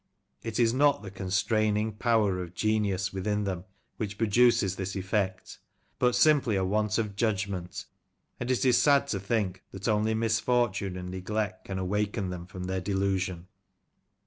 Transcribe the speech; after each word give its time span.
It 0.41 0.59
is 0.59 0.73
not 0.73 1.03
the 1.03 1.11
constrain 1.11 1.77
ing 1.77 1.91
power 1.91 2.41
of 2.41 2.55
genius 2.55 3.13
within 3.13 3.43
them 3.43 3.65
which 3.97 4.17
produces 4.17 4.75
this 4.75 4.95
effect, 4.95 5.59
but 5.99 6.15
simply 6.15 6.55
a 6.55 6.65
want 6.65 6.97
of 6.97 7.15
judgment, 7.15 7.85
and 8.39 8.49
it 8.49 8.65
is 8.65 8.79
sad 8.81 9.05
to 9.09 9.19
think 9.19 9.61
that 9.69 9.87
only 9.87 10.15
misfortune 10.15 10.97
and 10.97 11.11
neglect 11.11 11.65
can 11.65 11.77
awaken 11.77 12.31
them 12.31 12.47
from 12.47 12.63
their 12.63 12.81
delusion. 12.81 13.45